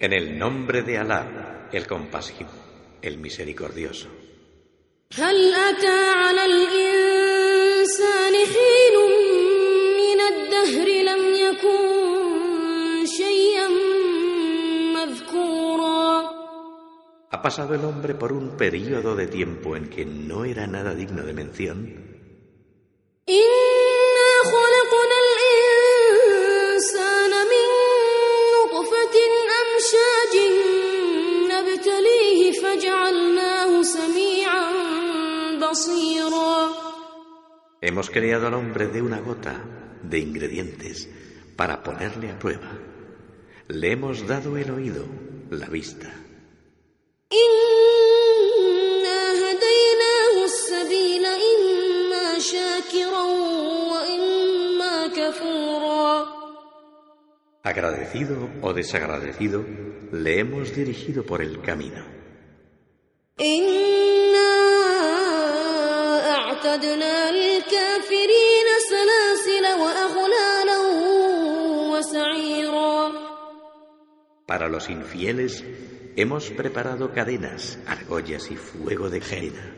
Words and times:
En 0.00 0.12
el 0.12 0.38
nombre 0.38 0.82
de 0.82 0.98
Alá, 0.98 1.68
el 1.72 1.86
compasivo, 1.86 2.50
el 3.02 3.18
misericordioso. 3.18 4.08
هل 5.16 5.54
أتى 5.54 5.98
على 6.10 6.44
الإنسان 6.44 8.34
حين 8.52 8.96
من 10.00 10.20
الدهر 10.20 10.88
لم 11.10 11.22
يكن 11.34 13.06
شيئا 13.06 13.68
مذكورا 14.94 16.38
¿Ha 17.30 17.42
pasado 17.42 17.74
el 17.74 17.84
hombre 17.84 18.14
por 18.14 18.32
un 18.32 18.56
periodo 18.56 19.16
de 19.16 19.26
tiempo 19.26 19.76
en 19.76 19.88
que 19.88 20.04
no 20.04 20.44
era 20.44 20.66
nada 20.66 20.94
digno 20.94 21.22
de 21.22 21.32
mención? 21.32 22.11
Hemos 37.93 38.09
creado 38.09 38.47
al 38.47 38.55
hombre 38.55 38.87
de 38.87 39.03
una 39.03 39.19
gota 39.19 39.61
de 40.01 40.17
ingredientes 40.17 41.07
para 41.55 41.83
ponerle 41.83 42.31
a 42.31 42.39
prueba. 42.39 42.71
Le 43.67 43.91
hemos 43.91 44.25
dado 44.25 44.57
el 44.57 44.71
oído, 44.71 45.05
la 45.51 45.67
vista. 45.67 46.11
Agradecido 57.61 58.49
o 58.63 58.73
desagradecido, 58.73 59.63
le 60.11 60.39
hemos 60.39 60.75
dirigido 60.75 61.23
por 61.23 61.43
el 61.43 61.61
camino. 61.61 62.03
Para 74.62 74.68
los 74.68 74.88
infieles 74.88 75.64
hemos 76.16 76.50
preparado 76.50 77.12
cadenas, 77.12 77.78
argollas 77.86 78.50
y 78.50 78.56
fuego 78.56 79.10
de 79.10 79.20
jena. 79.20 79.74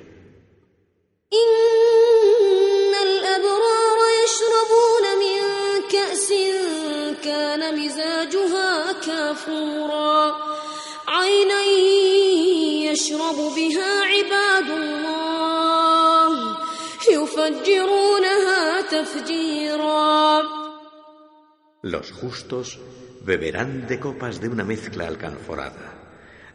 إن 1.33 2.95
الأبرار 3.09 3.99
يشربون 4.25 5.05
من 5.23 5.39
كأس 5.93 6.29
كان 7.25 7.79
مزاجها 7.79 8.93
كافورا 8.93 10.37
عينا 11.09 11.63
يشرب 12.91 13.37
بها 13.57 13.91
عباد 14.05 14.71
الله 14.71 16.57
يفجرونها 17.11 18.81
تفجيرا 18.81 20.43
Los 21.83 22.13
justos 22.13 22.79
beberán 23.25 23.87
de 23.87 23.99
copas 23.99 24.41
de 24.41 24.49
una 24.49 24.65
mezcla 24.65 25.07
alcanforada, 25.07 25.95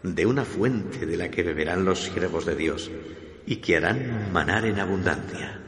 de 0.03 0.25
una 0.25 0.45
fuente 0.45 1.05
de 1.05 1.17
la 1.17 1.29
que 1.29 1.43
beberán 1.43 1.85
los 1.85 1.99
siervos 1.99 2.45
de 2.45 2.55
Dios 2.55 2.91
y 3.45 3.57
que 3.57 3.77
harán 3.77 4.31
manar 4.31 4.65
en 4.65 4.79
abundancia. 4.79 5.61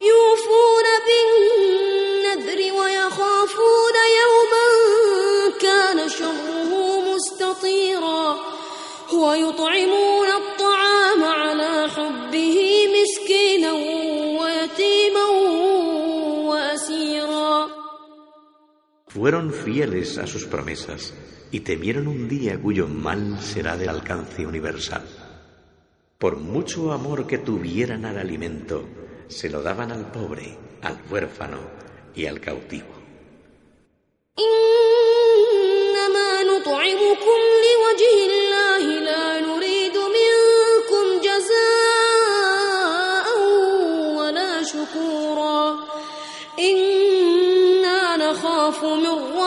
يوفون 0.00 0.86
بالنذر 1.06 2.60
ويخافون 2.72 3.96
يوما 4.20 4.66
كان 5.60 6.08
شره 6.08 6.72
مستطيرا 7.14 8.36
ويطعمون 9.12 10.28
Fueron 19.25 19.51
fieles 19.51 20.19
a 20.19 20.27
sus 20.27 20.45
promesas 20.45 21.11
y 21.49 21.61
temieron 21.61 22.07
un 22.07 22.29
día 22.29 22.61
cuyo 22.61 22.87
mal 22.87 23.39
será 23.41 23.75
del 23.75 23.89
alcance 23.89 24.45
universal. 24.45 25.01
Por 26.19 26.37
mucho 26.37 26.91
amor 26.91 27.25
que 27.25 27.39
tuvieran 27.39 28.05
al 28.05 28.19
alimento, 28.19 28.87
se 29.27 29.49
lo 29.49 29.63
daban 29.63 29.91
al 29.91 30.11
pobre, 30.11 30.55
al 30.83 30.99
huérfano 31.09 31.57
y 32.13 32.27
al 32.27 32.39
cautivo. 32.39 32.93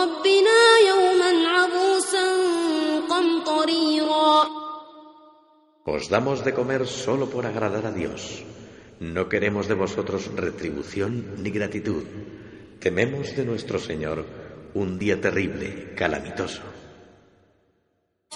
ربنا 0.08 0.60
يوما 0.90 1.32
عبوسا 1.48 2.26
قمطريرا 3.10 4.64
Os 5.86 6.08
damos 6.08 6.40
de 6.46 6.54
comer 6.54 6.88
solo 6.88 7.26
por 7.34 7.44
agradar 7.46 7.86
a 7.86 7.92
Dios. 7.92 8.22
No 9.00 9.28
queremos 9.28 9.68
de 9.68 9.76
vosotros 9.84 10.32
retribución 10.36 11.12
ni 11.44 11.50
gratitud. 11.52 12.06
Tememos 12.80 13.36
de 13.36 13.44
nuestro 13.44 13.78
Señor 13.80 14.26
un 14.74 14.98
día 14.98 15.20
terrible, 15.20 15.94
calamitoso. 15.96 16.64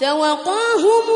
فوقاهم 0.00 1.06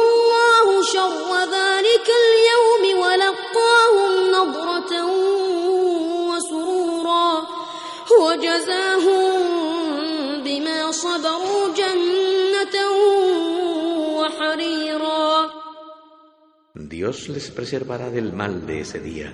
Dios 17.08 17.30
les 17.30 17.52
preservará 17.52 18.10
del 18.10 18.34
mal 18.34 18.68
de 18.68 18.82
ese 18.82 19.00
día 19.00 19.32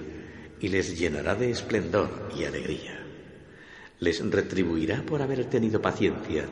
y 0.60 0.68
les 0.68 0.96
llenará 0.96 1.34
de 1.34 1.50
esplendor 1.50 2.30
y 2.38 2.44
alegría. 2.44 3.04
Les 3.98 4.24
retribuirá 4.30 5.02
por 5.02 5.24
haber 5.24 5.50
tenido 5.50 5.82
paciencia 5.82 6.46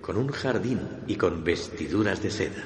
con 0.00 0.16
un 0.16 0.26
jardín 0.26 0.80
y 1.06 1.14
con 1.14 1.44
vestiduras 1.44 2.20
de 2.20 2.30
seda. 2.32 2.64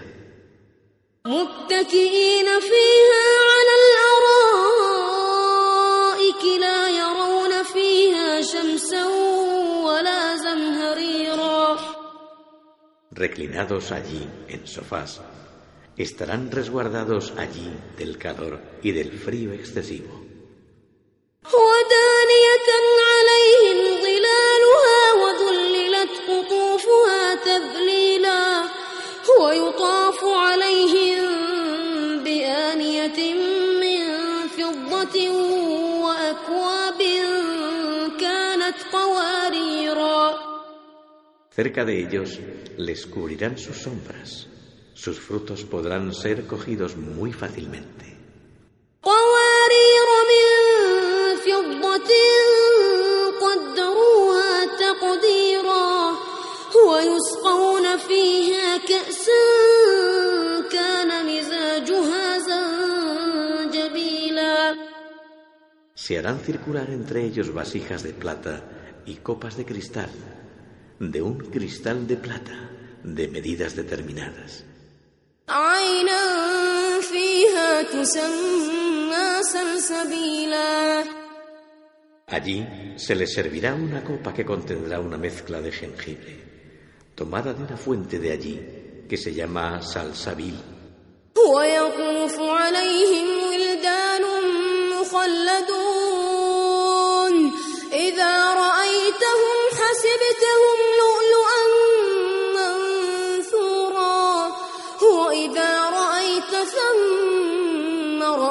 Reclinados 13.10 13.92
allí 13.92 14.26
en 14.48 14.66
sofás 14.66 15.20
estarán 16.02 16.50
resguardados 16.50 17.32
allí 17.36 17.70
del 17.98 18.16
calor 18.16 18.60
y 18.82 18.92
del 18.92 19.12
frío 19.12 19.52
excesivo. 19.52 20.20
Cerca 41.50 41.84
de 41.84 42.00
ellos 42.00 42.38
les 42.78 43.06
cubrirán 43.06 43.58
sus 43.58 43.76
sombras 43.76 44.49
Sus 44.99 45.19
frutos 45.19 45.63
podrán 45.63 46.13
ser 46.13 46.47
cogidos 46.47 46.95
muy 46.95 47.33
fácilmente. 47.33 48.15
قوارير 49.05 50.07
من 50.31 50.47
فضة 51.45 52.11
قدروها 53.41 54.53
تقديرا 54.65 55.89
ويسقون 56.87 57.97
فيها 57.97 58.77
كأسا 58.77 59.45
كان 60.71 61.09
مزاجها 61.25 62.37
زنجبيلا 63.59 64.75
Se 65.95 66.17
harán 66.17 66.39
circular 66.39 66.89
entre 66.89 67.23
ellos 67.25 67.53
vasijas 67.53 68.03
de 68.03 68.13
plata 68.13 68.63
y 69.05 69.15
copas 69.15 69.55
de 69.57 69.65
cristal, 69.65 70.09
de 70.99 71.21
un 71.21 71.37
cristal 71.37 72.05
de 72.07 72.17
plata, 72.17 72.69
de 73.03 73.27
medidas 73.27 73.75
determinadas. 73.75 74.65
عينا 75.49 76.21
فيها 77.01 77.81
تسمى 77.83 79.43
سلسبيلا 79.53 81.03
Allí 82.27 82.65
se 82.97 83.13
les 83.15 83.31
servirá 83.33 83.75
una 83.75 84.03
copa 84.03 84.33
que 84.33 84.43
contendrá 84.43 84.99
una 84.99 85.17
mezcla 85.17 85.61
de 85.61 85.71
jengibre, 85.71 86.33
tomada 87.13 87.53
de 87.53 87.63
una 87.63 87.77
fuente 87.77 88.17
de 88.17 88.31
allí 88.31 88.59
que 89.07 89.17
se 89.17 89.31
llama 89.33 89.81
salsabil. 89.81 90.55
ويطوف 91.55 92.39
عليهم 92.39 93.27
ولدان 93.49 94.21
مخلدون 96.25 97.51
إذا 97.93 98.53
رأيتهم 98.53 98.78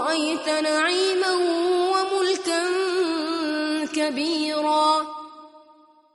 رأيت 0.08 0.49
نعيما 0.49 1.32
وملكا 1.93 2.62
كبيرا 3.94 5.14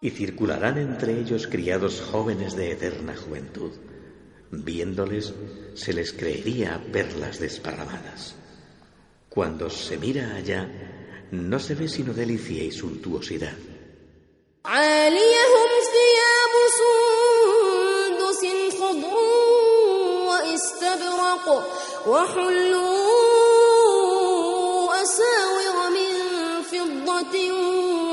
Y 0.02 0.12
circularán 0.12 0.78
entre 0.78 1.20
ellos 1.20 1.48
criados 1.48 2.02
jóvenes 2.10 2.56
de 2.56 2.72
eterna 2.72 3.16
juventud. 3.18 3.72
Viéndoles, 4.52 5.34
se 5.76 5.92
les 5.94 6.14
creería 6.14 6.82
perlas 6.94 7.40
desparramadas. 7.40 8.36
Cuando 9.28 9.70
se 9.70 9.98
mira 9.98 10.36
allá, 10.36 10.62
no 11.32 11.60
se 11.60 11.76
ve 11.76 11.88
sino 11.90 12.14
delicia 12.14 12.64
y 12.64 12.72
suntuosidad. 12.72 13.58
عاليهم 14.66 15.70
ثياب 15.94 16.54
سندس 16.80 18.42
خضر 18.80 19.18
واستبرق 20.28 21.46
وحلوا 22.08 23.23
فضة 27.14 27.36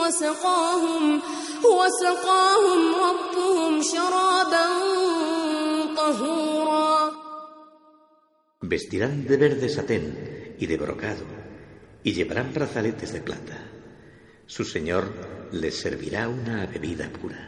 وسقاهم 0.00 1.22
وسقاهم 1.64 2.80
ربهم 3.06 3.82
شرابا 3.82 4.66
طهورا 5.96 7.26
Vestirán 8.72 9.26
de 9.30 9.36
verde 9.36 9.68
satén 9.68 10.04
y 10.58 10.66
de 10.66 10.76
brocado, 10.76 11.24
y 12.02 12.10
llevarán 12.14 12.52
brazaletes 12.52 13.12
de 13.12 13.20
plata. 13.20 13.58
Su 14.46 14.64
Señor 14.64 15.04
les 15.52 15.74
servirá 15.78 16.28
una 16.28 16.66
bebida 16.66 17.08
pura. 17.20 17.42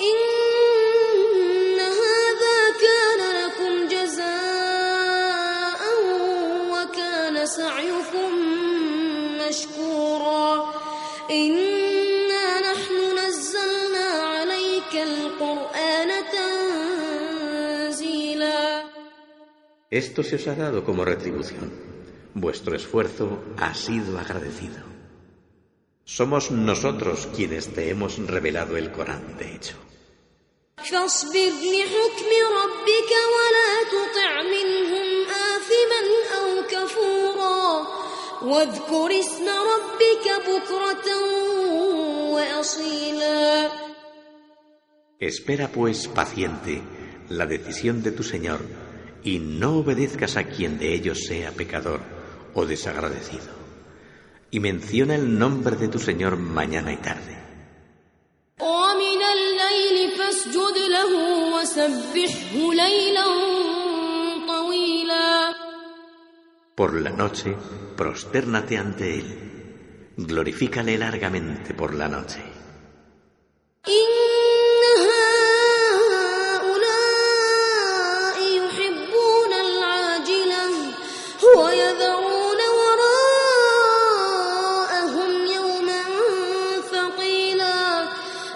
إن 0.00 1.78
هذا 1.78 2.58
كان 2.84 3.20
لكم 3.38 3.72
جزاء 3.94 5.80
وكان 6.72 7.46
سعيكم 7.46 8.25
مشكورا 9.46 10.74
إنا 11.30 12.46
نحن 12.60 12.96
نزلنا 13.18 14.08
عليك 14.34 14.92
القرآن 14.94 16.10
تنزيلا 17.92 18.62
Esto 19.90 20.20
se 20.22 20.34
os 20.36 20.46
ha 20.48 20.54
dado 20.54 20.78
como 20.88 21.04
retribución. 21.04 21.68
Vuestro 22.34 22.72
esfuerzo 22.80 23.26
ha 23.58 23.74
sido 23.74 24.18
agradecido. 24.18 24.80
Somos 26.04 26.50
nosotros 26.50 27.28
quienes 27.36 27.64
te 27.74 27.82
hemos 27.90 28.12
revelado 28.34 28.76
el 28.78 28.90
Corán, 28.90 29.36
de 29.38 29.54
hecho. 29.54 29.76
فاصبر 30.90 31.52
لحكم 31.74 32.30
ربك 32.60 33.10
ولا 33.34 33.70
تطع 33.94 34.30
منهم 34.54 34.95
واذكر 38.42 39.20
اسم 39.20 39.46
ربك 39.48 40.26
بكرة 40.48 41.08
وأصيلا 42.34 43.70
Espera 45.20 45.68
pues 45.68 46.08
paciente 46.08 46.82
la 47.28 47.46
decisión 47.46 48.02
de 48.02 48.10
tu 48.10 48.24
Señor 48.24 48.60
y 49.22 49.38
no 49.38 49.76
obedezcas 49.78 50.36
a 50.36 50.44
quien 50.44 50.78
de 50.80 50.94
ellos 50.94 51.18
sea 51.28 51.52
pecador 51.52 52.00
o 52.54 52.66
desagradecido. 52.66 53.52
Y 54.50 54.58
menciona 54.58 55.14
el 55.14 55.38
nombre 55.38 55.76
de 55.76 55.86
tu 55.86 56.00
Señor 56.00 56.36
mañana 56.36 56.92
y 56.92 56.96
tarde. 56.96 57.38
ومن 58.60 59.22
الليل 59.22 60.10
فاسجد 60.18 60.76
له 60.88 61.10
وسبحه 61.56 62.74
ليلا 62.74 63.26
Por 66.76 66.94
la 66.94 67.10
noche, 67.10 67.56
prostérnate 67.96 68.78
ante 68.78 69.06
Él. 69.20 69.28
Glorifícale 70.16 70.96
largamente 70.98 71.74
por 71.74 71.94
la 71.94 72.08
noche. 72.08 72.42
إن 73.88 74.08
هؤلاء 77.02 78.36
يحبون 78.58 79.52
العاجلة 79.66 80.66
ويذرون 81.58 82.60
وراءهم 84.12 85.32
يوما 85.56 86.02
ثقيلا 86.92 87.80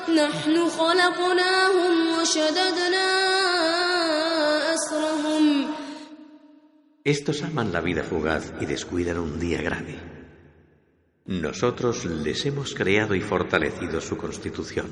نحن 0.09 0.55
خلقناهم 0.69 1.95
وشددنا 2.19 3.00
Estos 7.12 7.44
aman 7.44 7.74
la 7.74 7.82
vida 7.82 8.04
fugaz 8.04 8.54
y 8.62 8.66
descuidan 8.66 9.20
un 9.20 9.38
día 9.38 9.62
grave. 9.62 10.00
Nosotros 11.26 12.06
les 12.06 12.46
hemos 12.46 12.74
creado 12.74 13.16
y 13.16 13.20
fortalecido 13.20 14.00
su 14.00 14.16
constitución. 14.16 14.90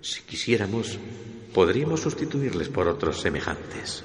Si 0.00 0.22
quisiéramos, 0.22 0.96
podríamos 1.52 2.02
sustituirles 2.02 2.68
por 2.68 2.86
otros 2.86 3.20
semejantes. 3.20 4.04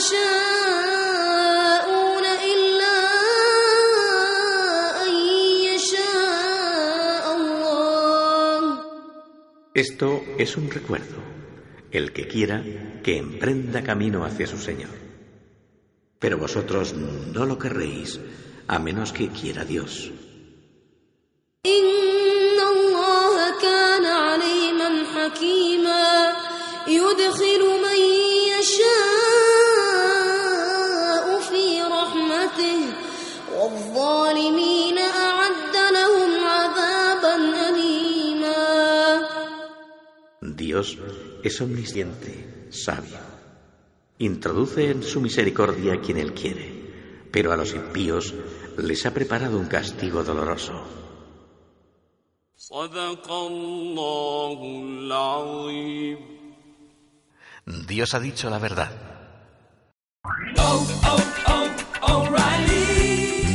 تشاءون 0.00 1.56
إلا 2.24 2.96
أن 5.04 5.12
يشاء 5.68 7.24
الله 7.36 8.78
Esto 9.74 10.22
es 10.38 10.56
un 10.56 10.70
recuerdo. 10.70 11.16
El 11.90 12.12
que 12.12 12.26
quiera, 12.26 12.62
que 13.02 13.18
emprenda 13.18 13.82
camino 13.82 14.24
hacia 14.24 14.46
su 14.46 14.56
Señor. 14.58 14.90
Pero 16.18 16.38
vosotros 16.38 16.94
no 16.94 17.44
lo 17.44 17.58
querréis, 17.58 18.18
a 18.68 18.78
menos 18.78 19.12
que 19.12 19.28
quiera 19.28 19.64
Dios. 19.64 20.10
إن 21.66 22.58
الله 22.74 23.60
كان 23.60 24.06
عليما 24.06 24.90
حكيما 25.14 26.32
يدخل 26.88 27.62
من 27.84 27.96
يشاء 28.58 29.19
رحمته 32.50 32.92
والظالمين 33.52 34.98
أعد 34.98 35.76
لهم 35.92 36.30
عذابا 36.44 37.34
أليما 37.68 38.66
Dios 40.42 40.98
es 41.42 41.60
omnisciente, 41.60 42.68
sabio. 42.70 43.18
Introduce 44.18 44.90
en 44.90 45.02
su 45.02 45.20
misericordia 45.20 45.94
a 45.94 46.00
quien 46.00 46.18
Él 46.18 46.32
quiere, 46.34 46.68
pero 47.32 47.52
a 47.52 47.56
los 47.56 47.74
impíos 47.74 48.34
les 48.78 49.04
ha 49.06 49.12
preparado 49.12 49.58
un 49.58 49.66
castigo 49.66 50.22
doloroso. 50.22 50.84
صدق 52.56 53.30
الله 53.30 54.58
العظيم 54.88 56.18
Dios 57.88 58.14
ha 58.14 58.20
dicho 58.20 58.48
la 58.48 58.58
verdad. 58.58 58.90